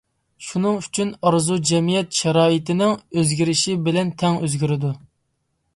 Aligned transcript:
شۇنىڭ 0.45 0.77
ئۈچۈن، 0.83 1.11
ئارزۇ 1.29 1.57
جەمئىيەت 1.71 2.17
شارائىتىنىڭ 2.23 2.97
ئۆزگىرىشى 3.13 3.79
بىلەن 3.89 4.15
تەڭ 4.23 4.41
ئۆزگىرىدۇ. 4.43 4.95